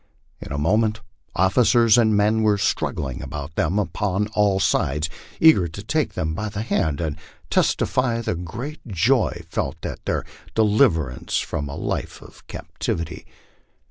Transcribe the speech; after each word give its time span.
In 0.39 0.51
a 0.51 0.57
moment 0.57 0.99
officers 1.35 1.95
and 1.95 2.17
men 2.17 2.41
were 2.41 2.57
strug 2.57 2.93
gling 2.95 3.21
about 3.21 3.53
them 3.53 3.77
upon 3.77 4.29
all 4.29 4.59
sides, 4.59 5.11
eager 5.39 5.67
to 5.67 5.83
take 5.83 6.13
them 6.15 6.33
by 6.33 6.49
the 6.49 6.63
hand, 6.63 6.99
and 6.99 7.17
testify 7.51 8.19
the 8.19 8.33
great 8.33 8.79
joy 8.87 9.43
felt 9.47 9.85
at 9.85 10.03
their 10.05 10.25
deliverance 10.55 11.37
from 11.37 11.69
a 11.69 11.75
life 11.75 12.19
of 12.19 12.47
captivity. 12.47 13.27